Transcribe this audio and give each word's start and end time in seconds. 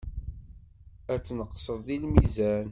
Ad 1.13 1.21
tneqseḍ 1.21 1.79
deg 1.87 1.99
lmizan. 2.03 2.67